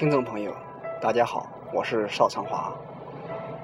[0.00, 0.56] 听众朋友，
[0.98, 2.72] 大家好，我是邵长华，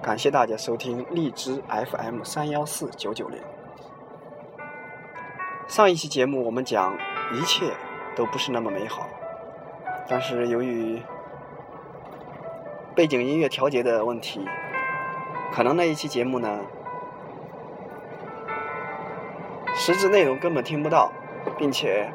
[0.03, 3.41] 感谢大家收听荔枝 FM 三幺四九九零。
[5.67, 6.95] 上一期节目我们讲
[7.33, 7.73] 一切
[8.15, 9.09] 都不是那么美好，
[10.07, 11.01] 但是由于
[12.95, 14.47] 背景音乐调节的问题，
[15.55, 16.61] 可能那一期节目呢，
[19.75, 21.11] 实质内容根本听不到，
[21.57, 22.13] 并且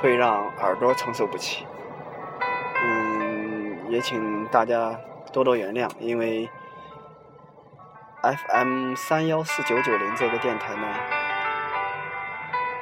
[0.00, 1.66] 会让耳朵承受不起。
[3.94, 4.98] 也请大家
[5.32, 6.50] 多多原谅，因为
[8.22, 10.88] FM 三幺四九九零这个电台呢，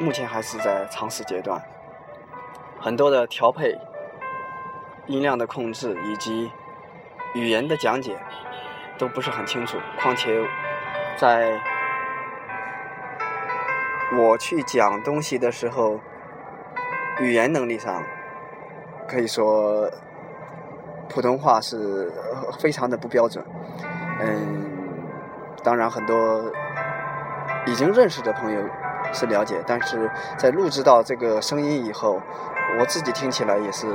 [0.01, 1.63] 目前还是在尝试阶段，
[2.81, 3.79] 很多的调配、
[5.07, 6.51] 音量的控制以及
[7.35, 8.19] 语言的讲解
[8.97, 9.77] 都不是很清楚。
[10.01, 10.43] 况且，
[11.19, 11.61] 在
[14.17, 16.01] 我去讲东西的时候，
[17.21, 18.03] 语言能力上。
[19.07, 19.91] 可以说，
[21.13, 22.11] 普通话是
[22.59, 23.45] 非常的不标准。
[24.21, 24.65] 嗯，
[25.63, 26.51] 当然很多
[27.67, 28.61] 已经认识的朋友
[29.13, 32.21] 是了解，但是在录制到这个声音以后，
[32.79, 33.87] 我自己听起来也是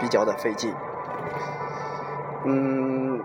[0.00, 0.74] 比较的费劲。
[2.44, 3.22] 嗯，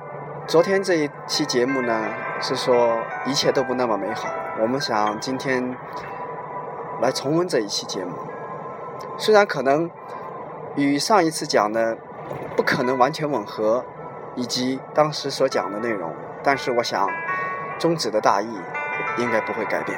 [0.47, 2.05] 昨天这一期节目呢，
[2.39, 4.29] 是说一切都不那么美好。
[4.59, 5.75] 我们想今天
[7.01, 8.13] 来重温这一期节目，
[9.17, 9.89] 虽然可能。
[10.77, 11.97] 与上一次讲的
[12.55, 13.83] 不可能完全吻合，
[14.35, 17.09] 以及当时所讲的内容，但是我想
[17.79, 18.47] 宗旨的大意
[19.17, 19.97] 应该不会改变。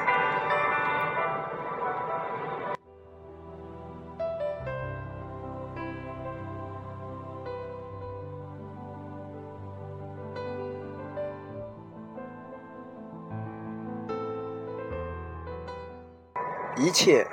[16.76, 17.26] 一切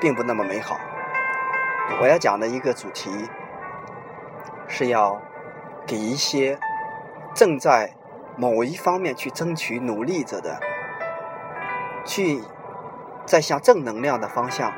[0.00, 0.78] 并不那么美好。
[2.00, 3.10] 我要讲的一个主题，
[4.78, 5.20] 是要
[5.88, 6.56] 给一些
[7.34, 7.94] 正在
[8.36, 10.60] 某一方面去争取努力着的，
[12.04, 12.40] 去
[13.26, 14.72] 在向正能量的方向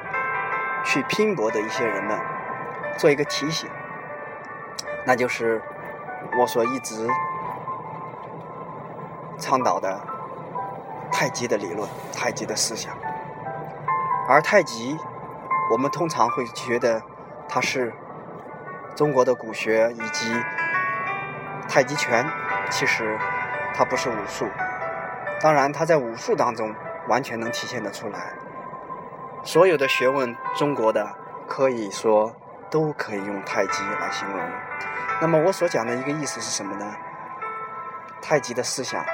[0.83, 2.19] 去拼搏的一些人们，
[2.97, 3.69] 做一个提醒，
[5.05, 5.61] 那就是
[6.39, 7.07] 我所一直
[9.37, 10.01] 倡导的
[11.13, 12.97] 太极的理论、太极的思想，
[14.27, 14.97] 而太极。
[15.71, 17.03] 我们通常会觉得
[17.47, 17.93] 它是
[18.95, 20.33] 中国的古学以及
[21.69, 22.27] 太极拳，
[22.71, 23.19] 其实
[23.75, 24.49] 它不是武术。
[25.41, 26.75] 当然，它在武术当中
[27.09, 28.33] 完全能体现得出来。
[29.43, 31.15] 所有的学问，中国的
[31.49, 32.35] 可以说
[32.71, 34.41] 都可以用太极来形容。
[35.21, 36.95] 那么我所讲的一个意思是什么呢？
[38.21, 39.05] 太极的思想，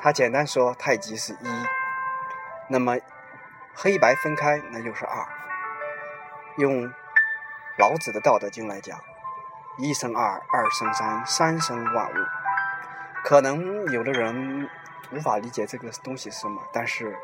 [0.00, 1.48] 它简单说，太极是一。
[2.68, 2.96] 那么。
[3.80, 5.24] 黑白分开，那就是二。
[6.56, 6.92] 用
[7.78, 8.98] 老子的《道德经》来讲，
[9.76, 12.14] 一生二，二生三，三生万物。
[13.22, 14.68] 可能有的人
[15.12, 17.16] 无法理解这个东西是什么，但是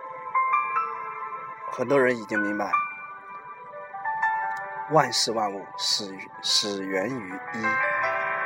[1.72, 2.70] 很多人已经明白，
[4.92, 7.64] 万事万物始于始源于一，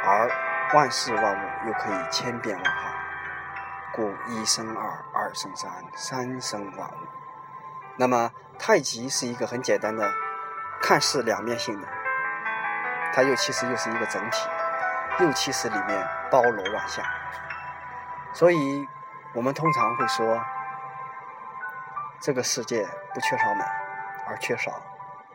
[0.06, 0.30] 而
[0.72, 2.94] 万事万物又可以千变万化，
[3.92, 7.06] 故一生二，二生三，三生万物。
[7.98, 10.10] 那么，太极是一个很简单的，
[10.80, 11.88] 看似两面性的，
[13.18, 14.48] 它又其实又是一个整体，
[15.18, 17.04] 又其实里面包罗万象。
[18.32, 18.86] 所以，
[19.34, 20.40] 我们通常会说，
[22.20, 23.64] 这个世界不缺少美，
[24.28, 24.80] 而缺少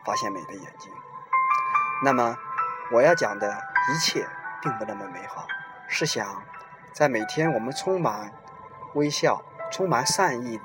[0.02, 0.90] 发现美的眼睛。
[2.02, 2.38] 那么，
[2.90, 3.54] 我要讲的
[3.92, 4.26] 一切
[4.62, 5.46] 并不那么美好。
[5.86, 6.42] 试想，
[6.94, 8.32] 在每天我们充满
[8.94, 10.58] 微笑、充满善意。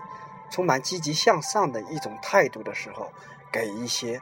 [0.50, 3.12] 充满积极向上的一种态度的时候，
[3.52, 4.22] 给一些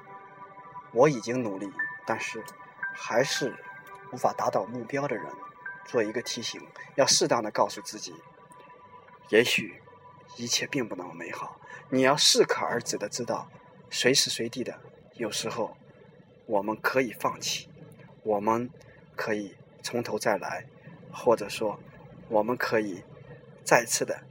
[0.91, 1.71] 我已经努力，
[2.07, 2.43] 但是
[2.99, 3.55] 还是
[4.11, 5.25] 无法达到目标的人
[5.85, 6.59] 做一个提醒，
[6.95, 8.15] 要适当的告诉自己，
[9.29, 9.79] 也许
[10.35, 11.59] 一切并不那么美好。
[11.89, 13.49] 你要适可而止的知道，
[13.91, 14.77] 随时随地的，
[15.13, 15.77] 有时候
[16.47, 17.69] 我们可以放弃，
[18.23, 18.69] 我们
[19.15, 20.65] 可以从头再来，
[21.13, 21.79] 或者说
[22.27, 23.03] 我们可以
[23.63, 24.23] 再次的。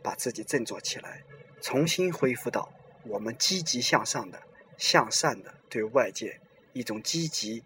[0.00, 1.22] 把自己振作起来，
[1.60, 2.72] 重新恢复到
[3.02, 4.40] 我们积极向上的、
[4.78, 6.40] 向善的对外界
[6.78, 7.64] 一种积极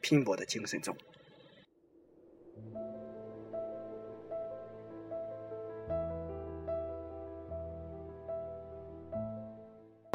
[0.00, 0.96] 拼搏的精神中。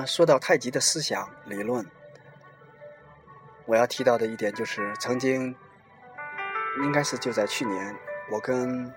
[0.06, 1.86] 说到太极的思想理论，
[3.66, 5.56] 我要提到的一点就是，曾经
[6.84, 7.96] 应该是就在去年，
[8.30, 8.94] 我跟。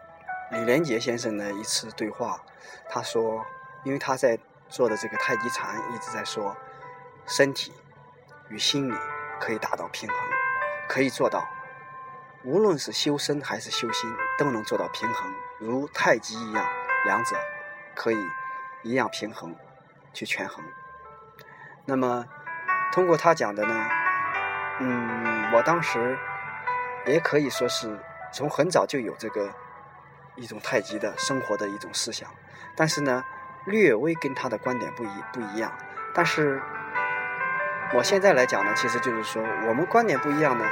[0.52, 2.40] 李连杰先生的一次对话，
[2.88, 3.44] 他说
[3.82, 4.38] ：“因为他在
[4.69, 6.56] 做的这个太极禅一直在说，
[7.26, 7.72] 身体
[8.49, 8.94] 与心理
[9.38, 10.19] 可以达到平衡，
[10.88, 11.47] 可以做到，
[12.43, 16.67] 无论是修身还是修心，都能做到平衡，如太极一样，
[17.05, 17.37] 两者
[17.94, 18.19] 可以
[18.83, 19.55] 一样平衡，
[20.12, 20.65] 去权衡。
[21.85, 22.27] 那么，
[22.93, 23.88] 通过他讲的呢，
[24.81, 26.19] 嗯，我当时
[27.06, 27.99] 也可以说是
[28.33, 29.53] 从很早就有这个
[30.35, 32.29] 一种太极的生活的一种思想，
[32.75, 33.25] 但是呢，
[33.67, 35.73] 略微跟他的观点不一不一样，
[36.15, 36.62] 但是。
[37.94, 40.65] 我现在来讲呢，其实就是说，我们观点不一样呢，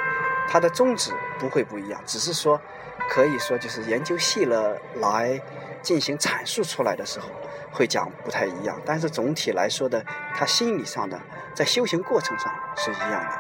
[0.49, 2.61] 它的宗旨不会不一样，只是说，
[3.09, 5.41] 可以说就是研究细了来
[5.81, 7.29] 进行阐述出来的时候，
[7.73, 8.77] 会讲不太一样。
[8.85, 11.19] 但是总体来说的，他心理上的
[11.55, 13.31] 在修行过程上是一样的。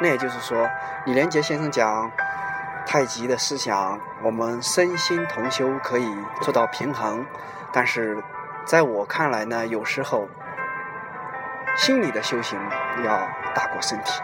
[0.00, 0.68] 那也就是说，
[1.04, 2.10] 李连杰先生讲
[2.86, 6.10] 太极的思想，我们身心同修可以
[6.40, 7.24] 做到平衡，
[7.72, 8.16] 但是
[8.64, 10.28] 在我看来呢，有时候。
[11.78, 12.58] 心理的修行
[13.04, 14.20] 要大过身体。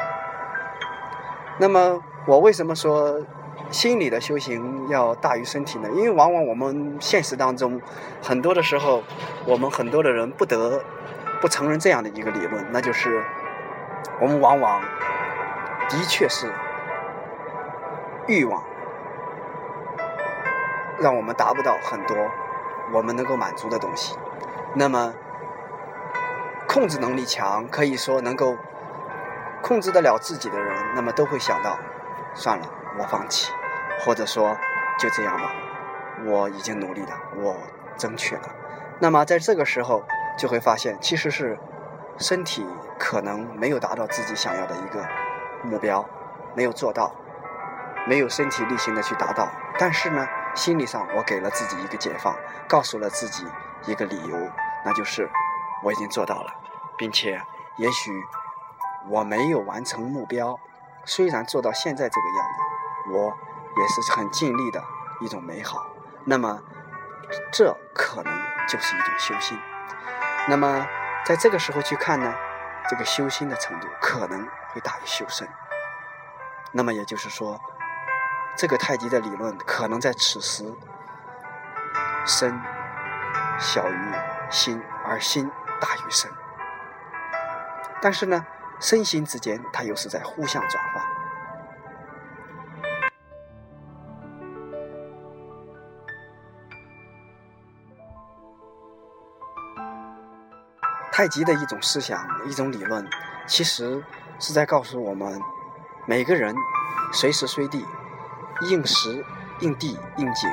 [1.58, 3.24] 那么，我为什么说
[3.70, 5.88] 心理的修行要大于身体呢？
[5.94, 7.80] 因为往往我们现实当中，
[8.20, 9.04] 很多的时候，
[9.46, 10.82] 我们很多的人不得
[11.40, 13.24] 不承认这样的一个理论，那就是
[14.20, 14.82] 我们往往
[15.88, 16.52] 的确是
[18.26, 18.62] 欲望
[20.98, 22.16] 让我们达不到很多
[22.92, 24.16] 我们能够满足的东西。
[24.74, 25.14] 那么，
[26.68, 28.56] 控制能力强，可以说能够
[29.62, 31.78] 控制得了自己的人，那么都会想到，
[32.34, 32.66] 算了，
[32.98, 33.52] 我放弃，
[34.00, 34.56] 或者说
[34.98, 35.52] 就这样吧，
[36.26, 37.56] 我已经努力了，我
[37.96, 38.42] 争取了。
[39.00, 40.04] 那么在这个时候，
[40.38, 41.58] 就会发现其实是
[42.18, 42.66] 身体
[42.98, 45.06] 可能没有达到自己想要的一个
[45.62, 46.04] 目标，
[46.54, 47.14] 没有做到，
[48.06, 49.48] 没有身体力行的去达到。
[49.78, 52.36] 但是呢，心理上我给了自己一个解放，
[52.68, 53.44] 告诉了自己
[53.86, 54.36] 一个理由，
[54.84, 55.28] 那就是
[55.84, 56.52] 我已经做到了。
[56.96, 57.40] 并且，
[57.76, 58.10] 也许
[59.08, 60.58] 我没有完成目标，
[61.04, 63.36] 虽然做到现在这个样子，我
[63.80, 64.82] 也是很尽力的
[65.20, 65.84] 一种美好。
[66.24, 66.62] 那么，
[67.52, 68.32] 这可能
[68.68, 69.58] 就是一种修心。
[70.48, 70.86] 那么，
[71.24, 72.32] 在这个时候去看呢，
[72.88, 75.48] 这个修心的程度可能会大于修身。
[76.70, 77.60] 那么也就是说，
[78.56, 80.64] 这个太极的理论可能在此时，
[82.24, 82.56] 身
[83.58, 84.12] 小于
[84.48, 85.50] 心，而心
[85.84, 86.30] 大于身。
[88.00, 88.46] 但是呢，
[88.80, 91.04] 身心之间，它又是在互相转换。
[101.12, 103.06] 太极的一种思想、一种理论，
[103.46, 104.02] 其实
[104.38, 105.40] 是在告诉我们，
[106.06, 106.56] 每个人
[107.12, 107.86] 随时随地、
[108.62, 109.24] 应时、
[109.60, 110.50] 应地、应景，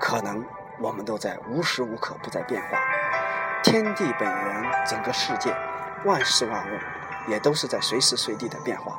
[0.00, 0.44] 可能
[0.80, 2.78] 我们都在无时无刻不在变化。
[3.72, 5.50] 天地本源，整个世界。
[6.04, 8.98] 万事万物也都是在随时随地的变化，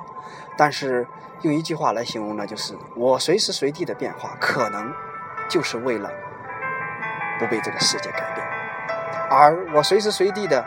[0.57, 1.07] 但是
[1.43, 4.91] 用一句话来形容呢，就是我随时随地的变化，可能
[5.47, 6.09] 就是为了
[7.37, 8.47] 不被这个世界改变，
[9.29, 10.65] 而我随时随地的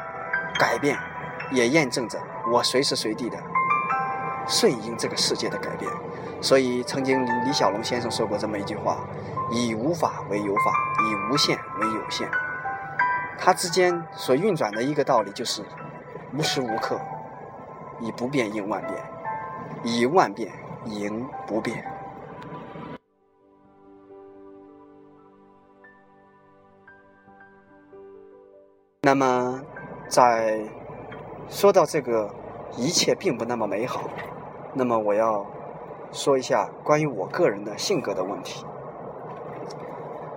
[0.56, 0.96] 改变，
[1.50, 2.16] 也验证着
[2.52, 3.36] 我随时随地的
[4.46, 5.90] 顺应这个世界的改变。
[6.40, 8.98] 所以，曾经李小龙先生说过这么一句话
[9.50, 10.72] ：“以无法为有法，
[11.10, 12.30] 以无限为有限。”
[13.38, 15.62] 它之间所运转的一个道理就是。
[16.36, 17.00] 无时无刻
[18.00, 19.02] 以不变应万变，
[19.84, 20.52] 以万变
[20.84, 21.82] 迎不变。
[29.02, 29.62] 那么，
[30.08, 30.68] 在
[31.48, 32.34] 说到这个
[32.76, 34.02] 一切并不那么美好，
[34.74, 35.46] 那么我要
[36.12, 38.66] 说一下关于我个人的性格的问题。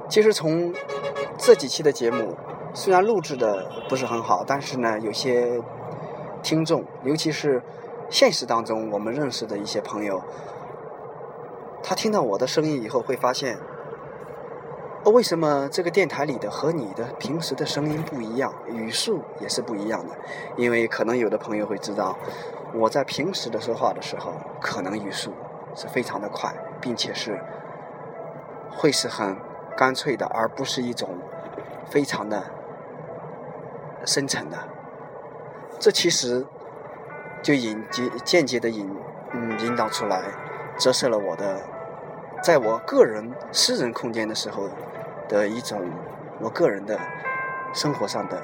[0.08, 0.74] 其实从
[1.38, 2.38] 这几期的节目，
[2.74, 5.62] 虽然录制的不是很好，但是呢，有些。
[6.42, 7.62] 听众，尤其是
[8.10, 10.24] 现实当中我们认识的一些朋友，
[11.84, 13.58] 他听到我的声音以后会发现，
[15.04, 20.16] 为什么这个电台里的和你的平时的声音不一样，语速也是不一样的？
[20.56, 22.18] 因为可能有的朋友会知道，
[22.74, 25.34] 我在平时的说话的时候，可能语速
[25.76, 27.38] 是非常的快，并且是
[28.72, 29.36] 会是很
[29.76, 31.18] 干脆的，而不是一种
[31.90, 32.42] 非常的
[34.10, 34.58] 深沉的。
[35.80, 36.44] 这其实
[37.44, 38.90] 就引间间接的引
[39.34, 40.20] 嗯引导出来，
[40.80, 41.62] 折射了我的
[42.42, 44.68] 在我个人私人空间的时候
[45.28, 45.80] 的一种
[46.42, 47.00] 我个人的
[47.72, 48.42] 生活上的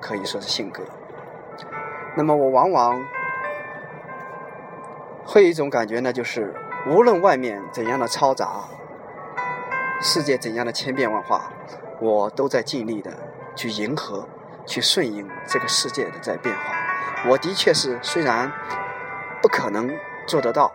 [0.00, 0.82] 可以说是性格。
[2.16, 3.00] 那么我往往
[5.24, 6.52] 会有一种感觉呢，就是
[6.86, 8.64] 无论外面怎样的嘈杂，
[10.00, 11.52] 世界怎样的千变万化，
[12.00, 13.10] 我都在尽力的
[13.54, 14.28] 去迎合。
[14.66, 16.62] 去顺应这个世界的在变化，
[17.28, 18.50] 我的确是虽然
[19.40, 20.72] 不可能做得到，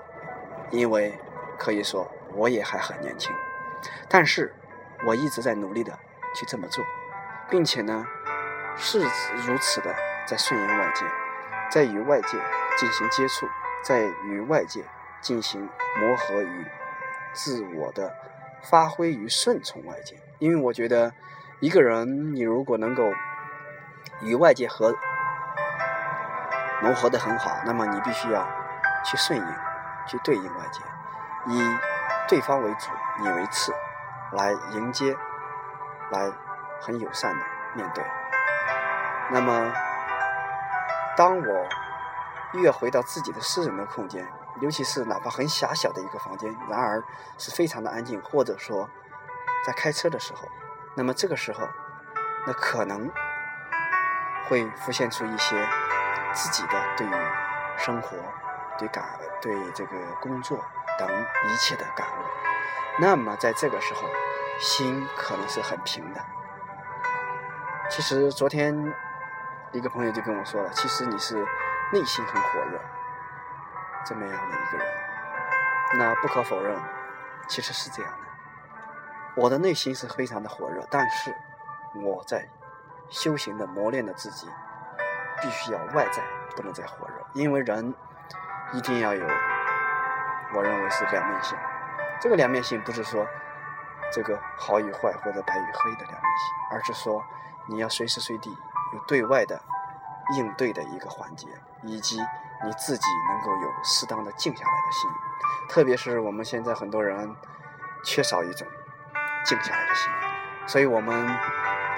[0.72, 1.18] 因为
[1.58, 3.34] 可以说我也还很年轻。
[4.10, 4.54] 但是
[5.06, 5.98] 我一直在努力的
[6.36, 6.84] 去这么做，
[7.50, 8.06] 并且呢，
[8.76, 9.00] 是
[9.46, 9.96] 如此的
[10.28, 11.06] 在顺应外界，
[11.70, 12.38] 在与外界
[12.78, 13.48] 进行接触，
[13.84, 14.84] 在与外界
[15.22, 16.66] 进行磨合与
[17.34, 18.14] 自我的
[18.64, 20.18] 发挥与顺从外界。
[20.40, 21.14] 因为我觉得，
[21.60, 23.12] 一个人你如果能够
[24.22, 24.94] 与外界和
[26.82, 28.48] 融合的很好，那么你必须要
[29.04, 29.56] 去顺应，
[30.08, 30.82] 去对应外界，
[31.48, 31.78] 以
[32.28, 33.74] 对方为主，你为次，
[34.32, 35.16] 来迎接，
[36.12, 36.32] 来
[36.82, 37.44] 很友善的
[37.74, 38.04] 面对。
[39.32, 39.74] 那么，
[41.16, 41.68] 当我
[42.54, 44.28] 越回到自己的私人的空间，
[44.62, 47.04] 尤其是哪怕很狭小的一个房间，然而
[47.38, 48.90] 是非常的安静，或者说
[49.66, 50.48] 在开车的时候，
[50.96, 51.68] 那么这个时候，
[52.46, 53.12] 那可能
[54.48, 55.68] 会浮现出一些。
[56.34, 57.12] 自己的对于
[57.78, 58.16] 生活、
[58.78, 59.04] 对感、
[59.42, 60.64] 对这个工作
[61.00, 61.10] 等
[61.46, 62.22] 一切的感悟，
[63.00, 64.02] 那么在这个时候，
[64.60, 66.24] 心可能是很平的。
[67.90, 68.94] 其实昨天
[69.72, 71.44] 一个朋友就跟我说了，其实你是
[71.92, 72.80] 内心很火热，
[74.06, 74.88] 这么样的一个人。
[75.98, 76.80] 那不可否认，
[77.48, 78.18] 其实是这样的。
[79.38, 81.34] 我的内心是非常的火热，但是
[81.96, 82.48] 我在
[83.10, 84.48] 修行的磨练的自己。
[85.40, 86.24] 必须要外在
[86.56, 87.94] 不能再火热，因为人
[88.74, 89.24] 一定要有，
[90.52, 91.56] 我认为是两面性。
[92.20, 93.24] 这个两面性不是说
[94.12, 97.24] 这个好与坏或者白与黑的两面性，而是说
[97.68, 98.50] 你要随时随地
[98.94, 99.62] 有对外的
[100.36, 101.48] 应对的一个环节，
[101.84, 102.20] 以及
[102.66, 105.08] 你自己能够有适当的静下来的心。
[105.70, 107.36] 特别是我们现在很多人
[108.04, 108.68] 缺少一种
[109.46, 110.12] 静下来的心，
[110.66, 111.28] 所以我们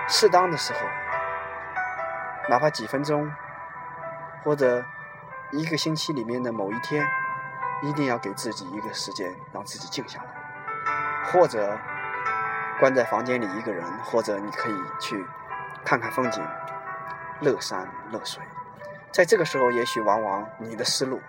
[0.09, 0.79] 适当的时候。
[2.49, 3.31] 哪怕几分钟，
[4.43, 4.83] 或者
[5.51, 7.07] 一个星期里面的某一天，
[7.83, 10.25] 一定要给自己一个时间，让自己静下来，
[11.25, 11.77] 或者
[12.79, 15.23] 关在房间里一个人，或者你可以去
[15.85, 16.43] 看看风景，
[17.41, 18.41] 乐山乐水。
[19.11, 21.21] 在这个时候，也许往往你的思路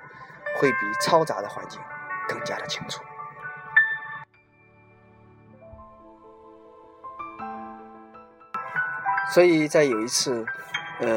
[0.58, 1.78] 会比嘈杂的环境
[2.28, 3.02] 更加的清楚。
[9.32, 10.44] 所以在有一次。
[11.02, 11.08] 呃，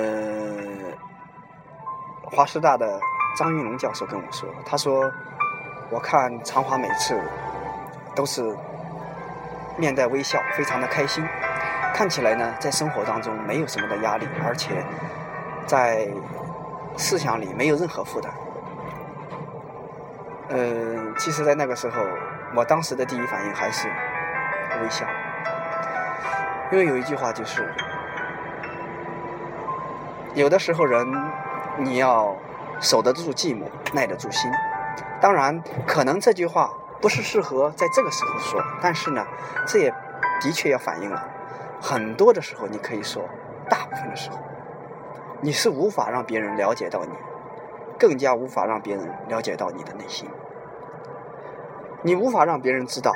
[2.24, 2.98] 华师大的
[3.38, 5.12] 张云龙教授跟我说，他说，
[5.90, 7.20] 我看常华每次
[8.16, 8.56] 都是
[9.76, 11.22] 面带微笑，非常的开心，
[11.94, 14.82] 看起来呢，在生活当中没有什么的压力，而且
[15.68, 16.08] 在
[16.96, 18.34] 思想里没有任何负担。
[20.48, 22.02] 嗯，其实，在那个时候，
[22.56, 23.90] 我当时的第一反应还是
[24.82, 25.06] 微笑，
[26.72, 27.70] 因为有一句话就是。
[30.36, 31.08] 有的时候，人
[31.78, 32.36] 你要
[32.82, 34.50] 守得住寂寞，耐得住心。
[35.22, 39.24] 当然，可能这句话不是适合在这个时候说，但是呢，
[39.68, 39.94] 这也
[40.42, 41.24] 的确要反映了
[41.80, 43.24] 很多的时候，你可以说，
[43.70, 44.40] 大部分的时候，
[45.40, 47.12] 你是无法让别人了解到你，
[48.00, 50.28] 更加无法让别人了解到你的内心。
[52.02, 53.14] 你无法让别人知道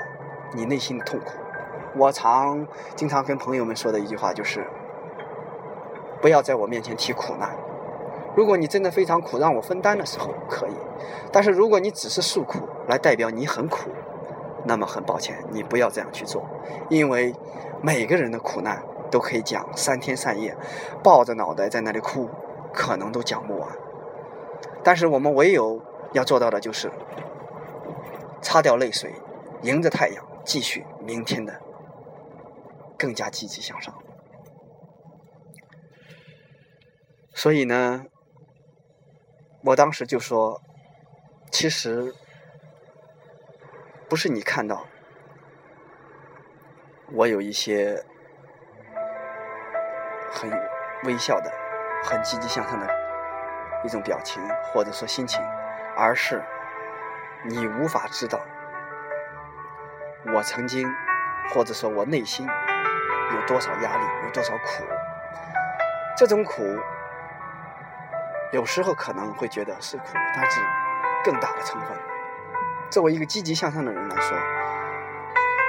[0.54, 1.32] 你内心的痛苦。
[1.96, 4.68] 我常经常跟朋友们说的一句话就是。
[6.22, 7.56] 不要在我面前提苦难。
[8.36, 10.74] 如果你真的非常苦，让我分担的时候可以；
[11.32, 13.90] 但是如果你只是诉苦来代表你很苦，
[14.66, 16.44] 那么很抱歉，你不要这样去做。
[16.90, 17.34] 因为
[17.82, 20.56] 每个人的苦难都可以讲三天三夜，
[21.04, 22.30] 抱着脑袋在那里哭，
[22.72, 23.70] 可能都讲不完。
[24.84, 25.82] 但是我们唯有
[26.14, 26.92] 要做到的就是
[28.42, 29.16] 擦掉泪水，
[29.64, 31.60] 迎着太阳，继续明天的
[32.98, 33.92] 更加积极向上。
[37.38, 38.04] 所以呢，
[39.64, 40.60] 我当时就说，
[41.52, 42.12] 其实
[44.10, 44.88] 不是你看到
[47.12, 48.04] 我有一些
[50.32, 50.50] 很
[51.04, 51.54] 微笑的、
[52.04, 52.88] 很积极向上的
[53.86, 54.42] 一种表情，
[54.74, 55.40] 或者说心情，
[55.96, 56.44] 而是
[57.46, 58.42] 你无法知道
[60.34, 60.92] 我曾经，
[61.54, 64.84] 或者说我内心有多少压力，有多少苦，
[66.18, 66.64] 这种苦。
[68.54, 70.62] 有时候可能会觉得是苦，但是
[71.22, 71.90] 更大的成分。
[72.90, 74.38] 作为一个积极向上的人来说，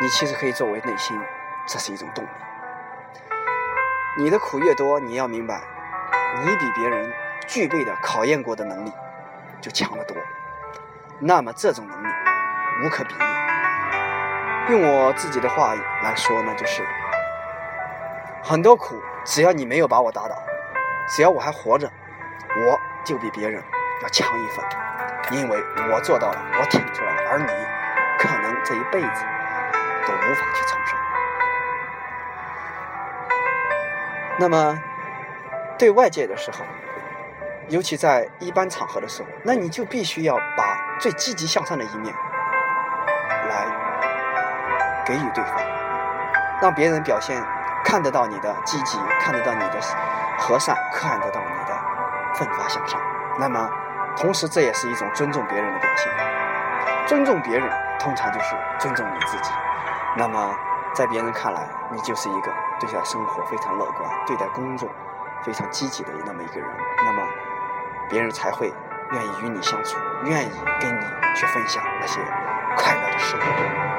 [0.00, 1.20] 你其实可以作为内心，
[1.66, 2.28] 这是一种动力。
[4.16, 5.61] 你的苦越多，你要明白，
[6.44, 7.12] 你比别人
[7.49, 8.92] 具备的考验过的能力
[9.61, 10.16] 就强得多。
[11.18, 12.06] 那么这种能力
[12.85, 14.73] 无可比拟。
[14.73, 16.85] 用我自己的话来说呢，就是
[18.44, 20.37] 很多苦，只要你没有把我打倒，
[21.08, 21.90] 只要我还活着。
[22.57, 23.62] 我就比别人
[24.02, 24.64] 要强一分，
[25.31, 25.62] 因为
[25.93, 27.47] 我做到了，我挺出来了，而你
[28.19, 29.25] 可能这一辈子
[30.07, 30.97] 都无法去承受。
[34.40, 34.78] 那么，
[35.78, 36.64] 对外界的时候，
[37.69, 42.14] 尤其在一般场合的时候，那你就必须要把最积极向上的一面
[43.49, 43.67] 来
[45.05, 45.55] 给予对方，
[46.62, 47.43] 让别人表现
[47.85, 49.81] 看得到你的积极，看得到你的
[50.38, 51.58] 和善，看得到你
[52.38, 53.00] 奋发向上。
[53.38, 53.68] 那么，
[54.16, 56.12] 同时这也是一种尊重别人的表现。
[57.07, 57.68] 尊重别人，
[57.99, 59.50] 通常就是尊重你自己。
[60.16, 60.54] 那么，
[60.95, 64.88] 在别人看来，你就是一个对待生活非常乐观、对待工作
[65.42, 66.68] 非常积极的那么一个人。
[67.04, 67.23] 那么，
[68.09, 68.73] 别人才会
[69.12, 71.04] 愿意与你相处，愿意跟你
[71.35, 72.21] 去分享那些
[72.76, 73.98] 快乐的事物。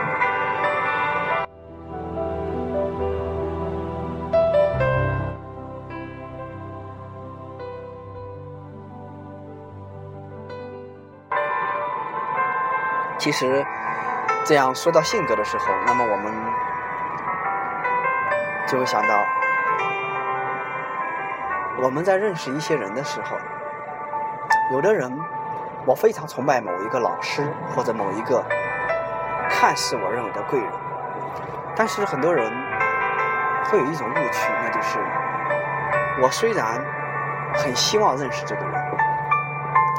[13.30, 13.64] 其实，
[14.44, 16.34] 这样说到性格的时候，那么我们
[18.66, 19.24] 就会想到，
[21.80, 23.38] 我们在认识一些人的时候，
[24.72, 25.16] 有的人
[25.86, 28.44] 我非常崇拜某一个老师或者某一个
[29.48, 30.72] 看似我认为的贵人，
[31.76, 32.52] 但是很多人
[33.66, 34.98] 会有一种误区，那就是
[36.24, 36.84] 我虽然
[37.54, 38.74] 很希望认识这个人，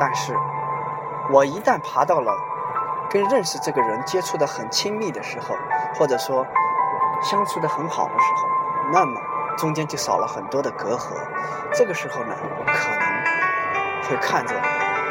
[0.00, 0.34] 但是
[1.30, 2.36] 我一旦爬到了。
[3.10, 5.56] 跟认识这个人接触的很亲密的时候，
[5.96, 6.46] 或者说
[7.20, 8.48] 相处的很好的时候，
[8.92, 9.20] 那么
[9.58, 11.10] 中间就少了很多的隔阂。
[11.74, 12.36] 这个时候呢，
[12.66, 13.00] 可能
[14.04, 14.54] 会看着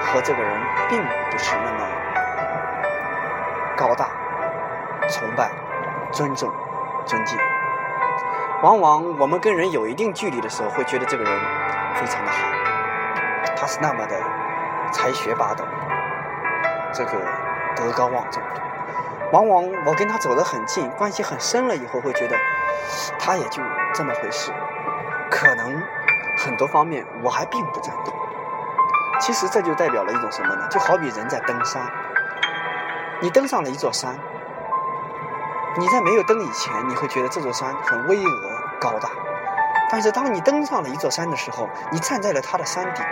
[0.02, 0.98] 和这个人并
[1.30, 1.86] 不是那么
[3.76, 4.08] 高大、
[5.10, 5.52] 崇拜、
[6.14, 6.50] 尊重、
[7.06, 7.38] 尊敬。
[8.64, 11.40] 往往我们跟人有一定距离的时候，会觉得这个人
[11.96, 12.38] 非常的好，
[13.58, 14.16] 他是那么的
[14.94, 15.66] 才学霸道，
[16.94, 17.39] 这个。
[17.80, 18.44] 德高望重，
[19.32, 22.36] 往往我跟他走得很近，关系很深了以后，会觉得
[23.18, 23.64] 他也就
[23.94, 24.52] 这么回事。
[25.32, 25.82] 可能
[26.38, 28.14] 很多方面我还并不赞同。
[29.22, 30.68] 其实这就代表了一种什么呢？
[30.70, 31.82] 就好比人在登山，
[33.22, 34.18] 你登上了一座山，
[35.78, 39.10] 你在没有登以前，你会觉得这座山很巍峨高大。
[39.92, 43.06] 但是当你登上了一座山的时候，你站在了它的山顶，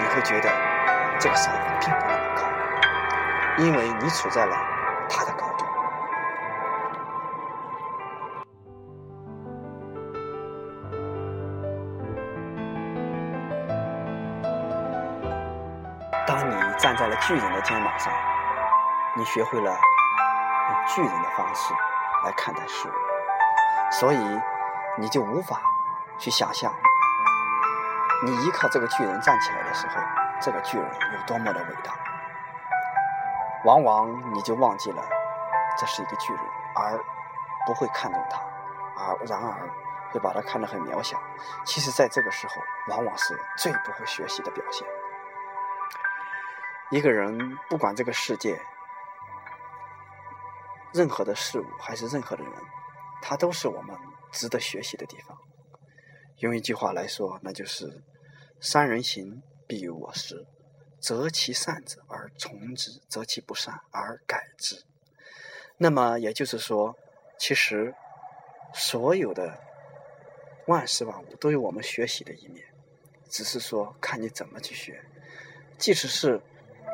[0.00, 0.50] 你会觉得
[1.20, 2.17] 这个山并不那么高。
[3.58, 4.56] 因为你处在了
[5.10, 5.64] 他的高度。
[16.24, 18.12] 当你站在了巨人的肩膀上，
[19.16, 21.74] 你学会了用巨人的方式
[22.24, 22.92] 来看待事物，
[23.90, 24.40] 所以
[24.98, 25.60] 你就无法
[26.16, 26.72] 去想象，
[28.24, 29.94] 你依靠这个巨人站起来的时候，
[30.40, 32.07] 这个巨人有多么的伟大。
[33.68, 35.06] 往往你就忘记了，
[35.78, 36.42] 这是一个巨人，
[36.74, 36.98] 而
[37.66, 38.40] 不会看重他，
[38.96, 39.68] 而然而
[40.10, 41.20] 会把他看得很渺小。
[41.66, 42.54] 其实，在这个时候，
[42.88, 44.88] 往往是最不会学习的表现。
[46.90, 48.58] 一个人不管这个世界
[50.94, 52.52] 任何的事物，还是任何的人，
[53.20, 53.94] 他都是我们
[54.32, 55.36] 值得学习的地方。
[56.38, 58.02] 用一句话来说，那就是
[58.62, 60.46] “三人行，必有我师”。
[61.00, 64.82] 择其善者而从之，择其不善而改之。
[65.76, 66.96] 那么也就是说，
[67.38, 67.94] 其实
[68.74, 69.60] 所有的
[70.66, 72.66] 万事万物都有我们学习的一面，
[73.28, 75.02] 只是说看你怎么去学。
[75.78, 76.40] 即使是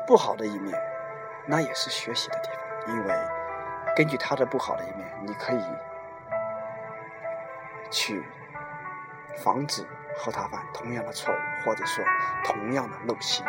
[0.05, 0.79] 不好的一面，
[1.47, 2.49] 那也是学习的地
[2.85, 3.13] 方，因为
[3.95, 5.63] 根据他的不好的一面，你可以
[7.89, 8.23] 去
[9.37, 9.83] 防止
[10.15, 12.05] 和他犯同样的错误，或者说
[12.45, 13.43] 同样的陋习。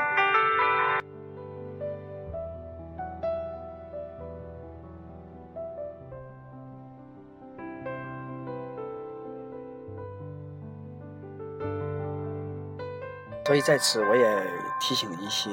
[13.57, 15.49] 所以在此，我也提醒一些，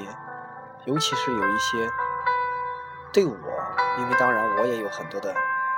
[0.83, 1.89] 尤其是有一些
[3.13, 3.33] 对我，
[3.97, 5.33] 因为当然我也有很多的，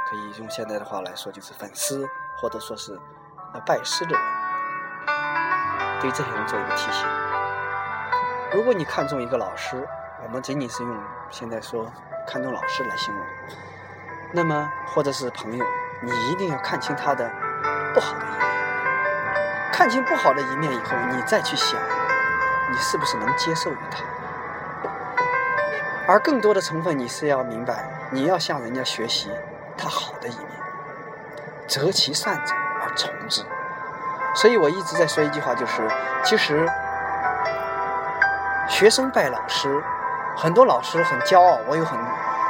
[0.10, 2.10] 可以用现在的话来说，就是粉丝
[2.42, 3.00] 或者说是
[3.54, 4.22] 呃拜师的人，
[6.02, 7.08] 对这些人做一个提醒。
[8.52, 9.88] 如果你看中一个老师，
[10.24, 10.98] 我们仅仅是用
[11.30, 11.86] 现在说
[12.28, 13.24] 看中老师来形容，
[14.32, 15.64] 那么或者是朋友，
[16.02, 17.32] 你一定要看清他的
[17.94, 18.40] 不好的一面，
[19.72, 21.80] 看清不好的一面以后，你再去想。
[22.76, 24.04] 你是不是能接受于他？
[26.10, 29.32] 而更多的成分，你是要明白，你要向人家学习
[29.78, 30.50] 他好的一面，
[31.70, 33.46] 择其善者而从之。
[34.36, 35.90] 所以我一直在说一句话，就是
[36.22, 36.70] 其实
[38.68, 39.82] 学生拜老师，
[40.36, 41.98] 很多老师很骄傲，我有很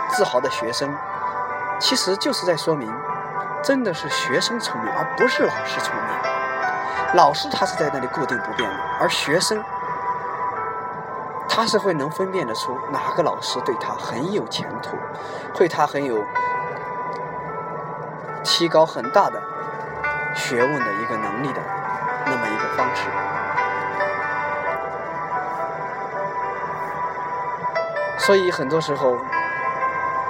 [0.10, 0.92] 自豪的学生，
[1.80, 2.92] 其实就是在说明，
[3.64, 6.04] 真的是学生聪明，而不是老师聪明。
[7.14, 9.64] 老师他是在那里固定不变的，而学生
[11.56, 14.98] 他是会能分辨得出哪个老师对他很有前途，
[15.54, 16.22] 对他很有
[18.44, 19.41] 提高很大的
[20.36, 21.62] 学问的一个能力的
[22.26, 23.08] 那么一个方式。
[28.18, 29.18] 所以很多时候，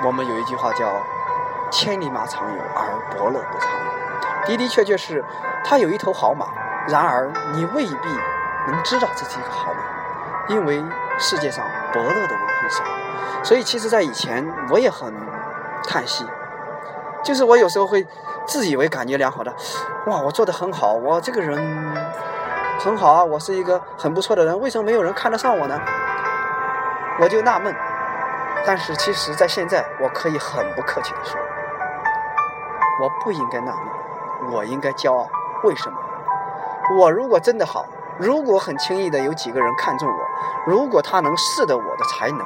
[0.03, 1.01] 我们有一句话叫
[1.73, 4.45] “千里马常有，而伯乐不常有”。
[4.45, 5.25] 的的确确是，
[5.63, 6.45] 他有一头好马。
[6.87, 8.09] 然而，你未必
[8.67, 9.79] 能知道这是一个好马，
[10.49, 10.85] 因为
[11.17, 12.83] 世界上伯乐的人很少。
[13.43, 15.13] 所以，其实，在以前我也很
[15.87, 16.25] 叹息，
[17.23, 18.05] 就是我有时候会
[18.45, 19.53] 自以为感觉良好的，
[20.07, 21.57] 哇，我做的很好，我这个人
[22.79, 25.79] 很好啊，我是一个很不错的人，为什么没有人看得上我呢？
[27.19, 27.73] 我就纳闷。
[28.65, 31.39] 但是，其实，在现在，我可以很不客气的说，
[33.01, 35.29] 我不应该纳闷，我应该骄傲。
[35.63, 35.97] 为什么？
[36.97, 37.85] 我如果真的好，
[38.17, 40.24] 如果很轻易的有几个人看中我，
[40.65, 42.39] 如果他能试得我的才能，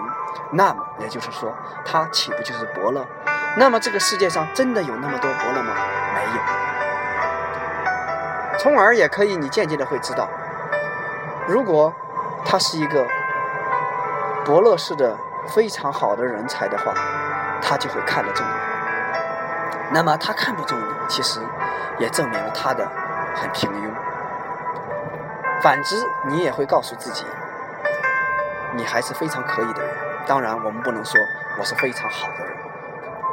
[0.51, 1.53] 那么也就是说，
[1.85, 3.05] 他岂不就是伯乐？
[3.57, 5.73] 那么这个世界上真的有那么多伯乐吗？
[6.13, 6.39] 没有。
[8.59, 10.27] 从而也可以，你渐渐的会知道，
[11.47, 11.93] 如果
[12.45, 13.07] 他是一个
[14.43, 16.93] 伯乐式的非常好的人才的话，
[17.61, 18.51] 他就会看得中你。
[19.91, 21.39] 那么他看不中你，其实
[21.97, 22.85] 也证明了他的
[23.35, 23.89] 很平庸。
[25.61, 27.25] 反之，你也会告诉自己，
[28.75, 29.93] 你还是非常可以的人。
[30.27, 31.19] 当然，我们不能说
[31.57, 32.55] 我是非常好的人，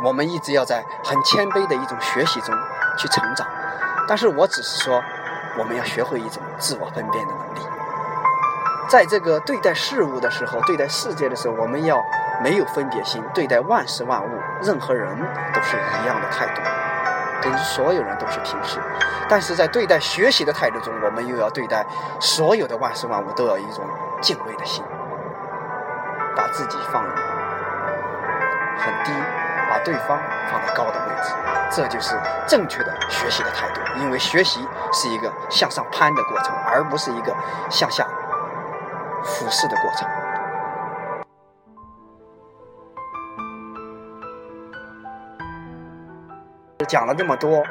[0.03, 2.55] 我们一直要在很谦卑的一种学习中
[2.97, 3.47] 去成长。
[4.09, 5.03] 但是我只是说，
[5.59, 7.61] 我们要学会一种自我分辨的能力。
[8.89, 12.03] 在这个对待事物的时候，对待世界的时候，我们要
[12.43, 15.09] 没有分别心，对待万事万物、任何人
[15.53, 16.63] 都是一样的态度。
[17.43, 18.81] 跟所有人都是平视，
[19.29, 21.85] 但是在对待学习的态度中，我们又要对待
[22.19, 23.85] 所有的万事万物都要一种
[24.23, 24.83] 敬畏的心，
[26.57, 27.03] 自己放
[28.79, 29.13] 很低，
[29.69, 30.19] 把对方
[30.51, 31.35] 放在高的位置，
[31.71, 33.83] 这就是正确的学习的态度。
[33.97, 37.37] 因为学习是一个向上攀的过程，而不是一个
[37.69, 38.07] 向下
[39.23, 40.09] 俯视的过程。
[46.89, 47.63] 讲了这么多，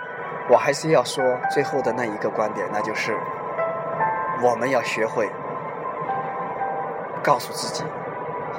[0.47, 3.17] 我还是要说最后的那一个观点，那就是
[4.43, 5.27] 我们要学会
[7.23, 7.83] 告诉自己，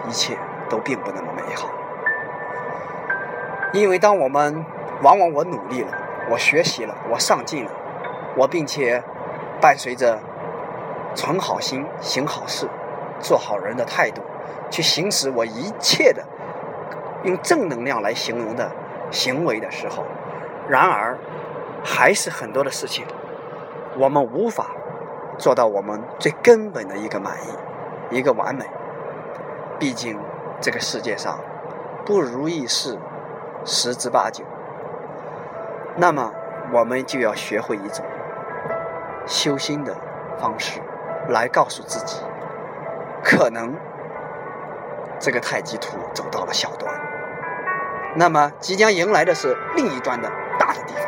[0.09, 0.37] 一切
[0.69, 1.69] 都并不那么美好。
[3.73, 4.65] 因为当我们
[5.03, 5.89] 往往我努力了，
[6.31, 7.71] 我学习了，我上进了，
[8.37, 9.03] 我并且
[9.61, 10.19] 伴随着
[11.15, 12.69] 存好心、行好事、
[13.21, 14.23] 做好人的态度，
[14.71, 16.25] 去行使我一切的
[17.25, 18.71] 用正能量来形容的
[19.11, 20.05] 行为的时候。
[20.69, 21.19] 然而，
[21.85, 23.05] 还是很多的事情，
[23.99, 24.69] 我们无法
[25.39, 28.65] 做到我们最根本的一个满意、一个完美。
[29.79, 30.19] 毕竟，
[30.61, 31.39] 这个世界上
[32.05, 32.99] 不如意事
[33.65, 34.45] 十之八九。
[35.97, 36.33] 那么，
[36.73, 38.05] 我们就要学会一种
[39.27, 39.97] 修心的
[40.39, 40.81] 方式，
[41.29, 42.21] 来告诉自己，
[43.23, 43.75] 可能
[45.19, 46.95] 这个太极图走到了小端，
[48.15, 50.31] 那么即将迎来的是另一端的。
[50.59, 51.05] 大的地方，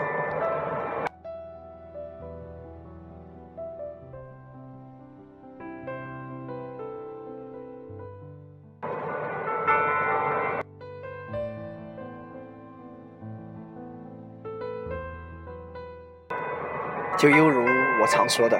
[17.19, 17.67] 就犹如
[18.01, 18.59] 我常说的，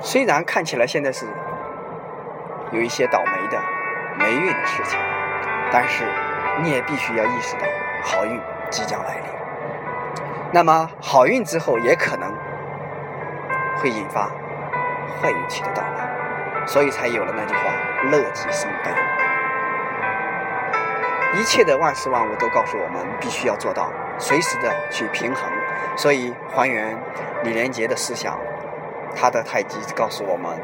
[0.00, 1.24] 虽然看起来现在是
[2.72, 3.58] 有一些倒霉的、
[4.18, 4.98] 霉运的事情，
[5.72, 6.04] 但是
[6.60, 7.62] 你也必须要意识到
[8.04, 8.38] 好运。
[8.70, 9.24] 即将来临，
[10.52, 12.30] 那么好运之后也可能
[13.76, 14.28] 会引发
[15.22, 17.62] 坏运气的到来，所以才有了那句话
[18.12, 18.90] “乐极生悲”。
[21.40, 25.50] 一切的万事万物都告诉我们，必须要做到随时的去平衡。
[25.98, 26.96] 所以还原
[27.42, 28.38] 李连杰的思想，
[29.16, 30.56] 他的太极告诉我们，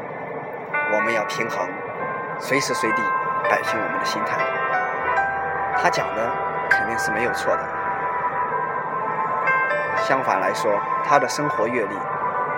[0.93, 1.67] 我们要平衡，
[2.39, 3.03] 随时随地
[3.49, 4.37] 摆平我们的心态。
[5.77, 6.31] 他讲的
[6.69, 7.63] 肯定是没有错的。
[9.97, 10.71] 相反来说，
[11.03, 11.95] 他的生活阅历，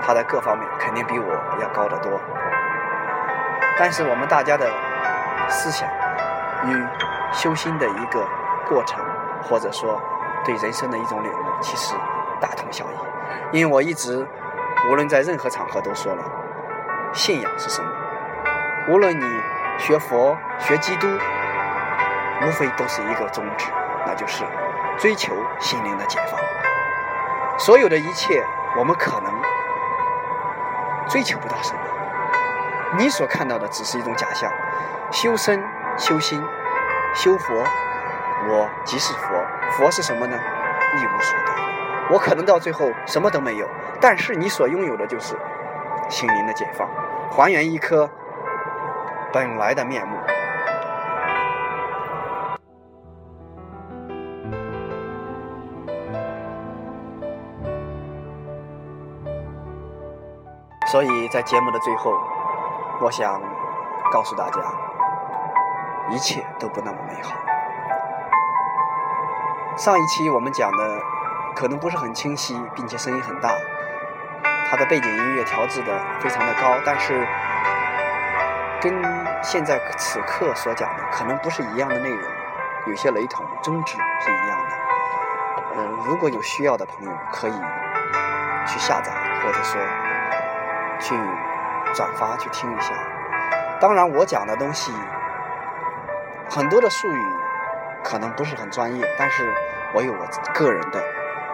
[0.05, 2.21] 他的各方面肯定比我要高得多。
[3.79, 4.69] 但是我们大家的
[5.49, 5.89] 思想
[6.65, 6.85] 与
[7.31, 8.23] 修心的一个
[8.69, 9.03] 过程，
[9.41, 9.99] 或者说
[10.45, 11.95] 对人生的一种领悟，其实
[12.39, 13.58] 大同小异。
[13.58, 14.26] 因为我一直
[14.89, 16.23] 无论在任何场合都说了，
[17.13, 17.89] 信仰是什么？
[18.89, 19.41] 无论你
[19.78, 21.08] 学佛、学基督，
[22.41, 23.67] 无非都是一个宗旨，
[24.06, 24.43] 那就是
[24.97, 26.39] 追求心灵的解放。
[27.58, 28.43] 所有的一切，
[28.78, 29.34] 我们可能
[31.08, 31.80] 追求不到什么。
[32.97, 34.52] 你所看到的只是一种假象。
[35.12, 35.63] 修身、
[35.97, 36.43] 修心、
[37.13, 37.63] 修佛，
[38.50, 39.45] 我即是佛。
[39.71, 40.38] 佛是什么呢？
[40.95, 41.52] 一无所得。
[42.09, 43.67] 我可能到最后什么都没有，
[43.99, 45.37] 但是你所拥有的就是
[46.09, 46.87] 心灵的解放，
[47.29, 48.09] 还原一颗
[49.33, 50.17] 本来的面目。
[60.89, 62.13] 所以在节目的最后，
[63.01, 63.41] 我想
[64.09, 64.61] 告诉大家，
[66.09, 67.35] 一切都不那么美好。
[69.75, 71.01] 上一期我们讲的
[71.57, 73.49] 可能不是很清晰，并且声音很大，
[74.69, 77.27] 它的背景音乐调制的非常的高，但是
[78.79, 78.93] 跟
[79.41, 82.21] 现在此刻所讲的可能不是一样的内容，
[82.85, 84.75] 有些雷同，宗旨是一样的。
[85.77, 87.59] 嗯，如果有需要的朋友可以
[88.67, 89.11] 去下载，
[89.43, 89.81] 或者说。
[90.99, 91.15] 去
[91.93, 92.91] 转发去听一下。
[93.79, 94.91] 当然，我讲的东西
[96.49, 97.23] 很多的术语
[98.03, 99.43] 可能不是很专业，但是
[99.93, 100.99] 我有我个人的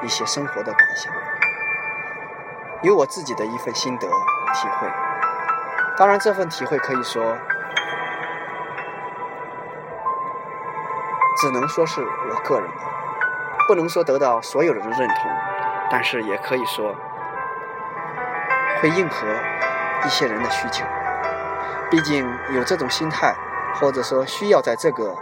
[0.03, 1.13] 一些生活的感想，
[2.81, 4.87] 有我自己的一份心得体会。
[5.97, 7.37] 当然，这份体会可以说
[11.37, 12.83] 只能说是我个人的，
[13.67, 15.31] 不能说得到所有人的认同，
[15.89, 16.95] 但是也可以说。
[18.81, 19.25] 会应和
[20.05, 20.83] 一些人的需求，
[21.89, 23.33] 毕竟有这种心态，
[23.75, 25.15] 或者说需要在这个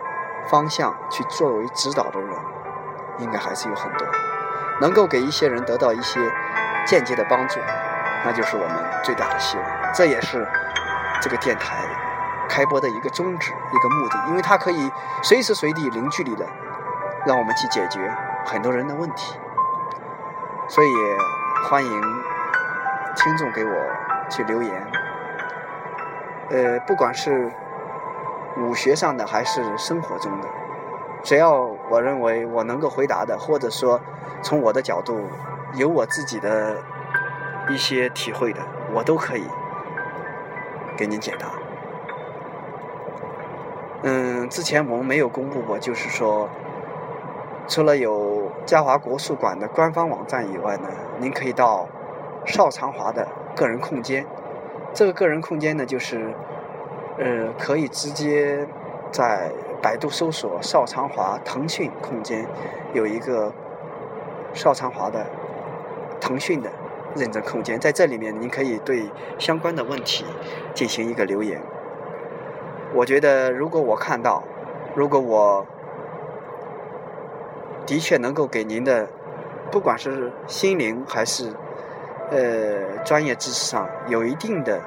[0.47, 2.35] 方向去作为指导的人，
[3.19, 4.07] 应该还是有很多，
[4.81, 6.19] 能够给一些人得到一些
[6.85, 7.59] 间接的帮助，
[8.25, 9.65] 那就是我们最大的希望。
[9.93, 10.45] 这也是
[11.21, 11.77] 这个电台
[12.49, 14.91] 开播的一个宗旨、一个目的，因为它可以
[15.23, 16.45] 随时随地、零距离的
[17.25, 18.11] 让我们去解决
[18.45, 19.39] 很多人的问题，
[20.67, 20.89] 所以
[21.69, 22.01] 欢迎。
[23.13, 23.71] 听众给我
[24.29, 24.87] 去留言，
[26.49, 27.51] 呃，不管是
[28.55, 30.47] 武学上的还是生活中的，
[31.23, 33.99] 只要我认为我能够回答的，或者说
[34.41, 35.21] 从我的角度
[35.75, 36.77] 有我自己的
[37.69, 38.59] 一些体会的，
[38.93, 39.43] 我都可以
[40.97, 41.47] 给您解答。
[44.03, 46.49] 嗯，之前我们没有公布过，就是说，
[47.67, 51.87] 除了有嘉华国术馆的官方网站以外呢，您可以到。
[52.43, 54.25] 邵长华的个人空间，
[54.95, 56.33] 这个个人空间呢，就是，
[57.19, 58.67] 呃，可以直接
[59.11, 62.47] 在百度搜索“邵长华腾讯空间”，
[62.93, 63.51] 有一个
[64.53, 65.25] 邵长华的
[66.19, 66.69] 腾讯的
[67.15, 70.25] 认证空间，在这里面您可以对相关的问题
[70.73, 71.61] 进行一个留言。
[72.93, 74.43] 我觉得，如果我看到，
[74.95, 75.65] 如果我
[77.85, 79.07] 的确能够给您的，
[79.71, 81.53] 不管是心灵还是。
[82.33, 84.79] 呃，专业知识上有一定的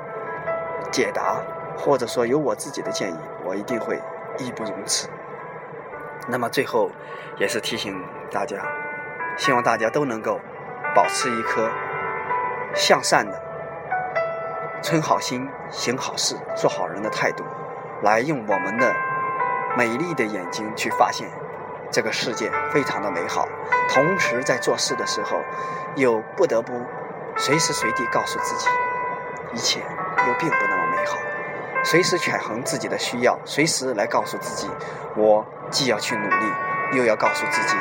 [0.90, 1.42] 解答，
[1.76, 4.00] 或者说有我自己的建议，我一定会
[4.38, 5.08] 义不容辞。
[6.28, 6.90] 那么最后
[7.38, 8.56] 也是提醒大家，
[9.36, 10.40] 希望大家都能够
[10.94, 11.70] 保持一颗
[12.74, 13.42] 向善的、
[14.82, 17.44] 存好心、行好事、做好人的态度，
[18.02, 18.94] 来用我们的
[19.76, 21.28] 美丽的眼睛去发现
[21.90, 23.46] 这个世界非常的美好。
[23.88, 25.38] 同时在做事的时候，
[25.96, 26.72] 又不得不。
[27.36, 28.68] 随时随地告诉自己，
[29.52, 30.73] 一切又并不那么美好。
[31.84, 34.68] 随时权衡自己的需要，随时来告诉自己，
[35.14, 36.52] 我既要去努力，
[36.94, 37.76] 又要告诉自己，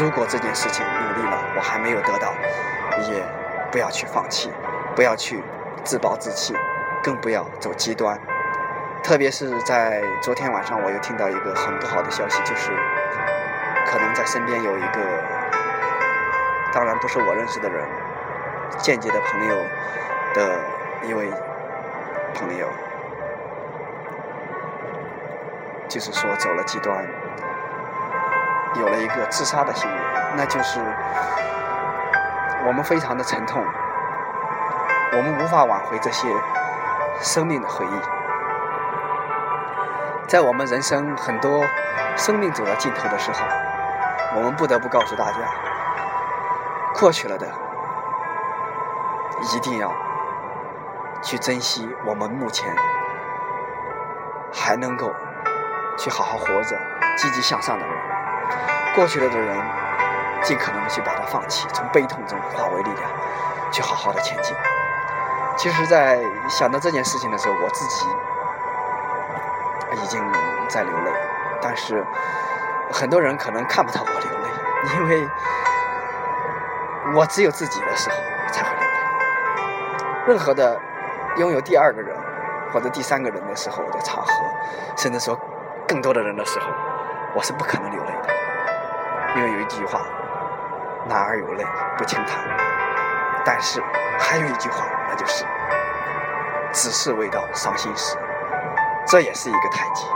[0.00, 2.32] 如果这件事情努力了我还没有得到，
[3.10, 3.22] 也
[3.72, 4.52] 不要去放弃，
[4.94, 5.42] 不要去
[5.84, 6.54] 自暴自弃，
[7.02, 8.18] 更不要走极端。
[9.02, 12.70] 特别是在昨天晚上，我又听到一个很不好的消息，就是
[13.86, 15.00] 可能在身边有一个，
[16.72, 17.84] 当然不是我认识的人。
[18.76, 19.56] 间接的朋友
[20.34, 20.60] 的
[21.08, 21.32] 一位
[22.34, 22.68] 朋友，
[25.88, 27.04] 就是说走了极端，
[28.76, 29.96] 有了一个自杀的行为，
[30.36, 30.78] 那就是
[32.66, 33.64] 我们非常的沉痛，
[35.12, 36.28] 我们无法挽回这些
[37.20, 38.00] 生命的回忆，
[40.28, 41.64] 在我们人生很多
[42.16, 43.38] 生命走到尽头的时候，
[44.36, 45.38] 我们不得不告诉大家，
[46.94, 47.46] 过去了的。
[49.54, 49.92] 一定要
[51.22, 52.74] 去珍惜我们目前
[54.52, 55.14] 还能够
[55.98, 56.78] 去好好活着、
[57.16, 57.94] 积极向上的人。
[58.94, 59.56] 过去了的人，
[60.42, 63.10] 尽可能的去把它放弃，从悲痛中化为力量，
[63.70, 64.56] 去好好的前进。
[65.56, 68.06] 其实，在想到这件事情的时候，我自己
[70.00, 70.24] 已经
[70.68, 71.12] 在流泪，
[71.60, 72.06] 但是
[72.92, 74.48] 很多人可能看不到我流泪，
[74.94, 75.28] 因为
[77.14, 78.16] 我只有自己的时候
[78.52, 78.88] 才会流泪。
[80.28, 80.80] 任何的
[81.36, 82.16] 拥有第二个人
[82.72, 84.32] 或者第三个人的时候的场合，
[84.96, 85.36] 甚至说
[85.88, 86.66] 更多的人的时候，
[87.34, 88.28] 我是不可能流泪的，
[89.36, 90.02] 因为有一句话
[91.08, 91.64] ：“男儿有泪
[91.96, 92.38] 不轻弹。”
[93.42, 93.82] 但是
[94.18, 95.46] 还有一句话，那就是
[96.72, 98.18] “只是未到伤心时”。
[99.08, 100.06] 这也是一个太极，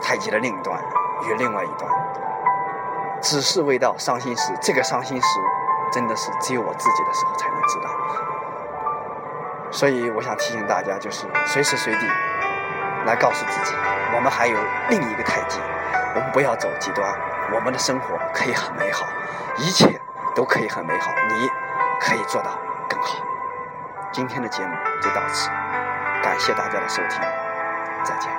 [0.00, 0.80] 太极的另一端
[1.24, 1.90] 与另外一端，
[3.20, 4.56] 只是未到伤心时。
[4.62, 5.40] 这个伤心时，
[5.90, 7.90] 真的是只有我自己的时候才能知道。
[9.72, 12.06] 所以我想提醒大家，就是随时随地
[13.08, 13.74] 来告诉自己，
[14.14, 14.58] 我们还有
[14.90, 15.58] 另一个太极，
[16.14, 17.10] 我们不要走极端，
[17.54, 19.06] 我们的生活可以很美好，
[19.56, 19.98] 一切
[20.34, 21.48] 都可以很美好，你
[21.98, 22.50] 可以做到
[22.86, 23.16] 更好。
[24.12, 25.48] 今天的节目就到此，
[26.22, 27.18] 感谢大家的收听。
[28.04, 28.37] 再见。